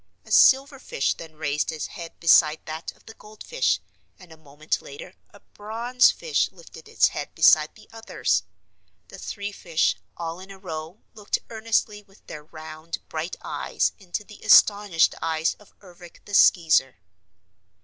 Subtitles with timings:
[0.25, 3.79] A silverfish then raised its head beside that of the goldfish,
[4.17, 8.41] and a moment later a bronzefish lifted its head beside the others.
[9.09, 14.23] The three fish, all in a row, looked earnestly with their round, bright eyes into
[14.23, 16.95] the astonished eyes of Ervic the Skeezer.